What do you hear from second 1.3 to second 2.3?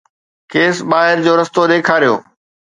رستو ڏيکاريو